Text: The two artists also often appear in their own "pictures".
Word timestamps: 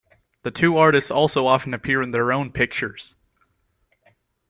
The 0.41 0.49
two 0.49 0.77
artists 0.77 1.11
also 1.11 1.45
often 1.45 1.75
appear 1.75 2.01
in 2.01 2.09
their 2.09 2.31
own 2.33 2.51
"pictures". 2.51 3.15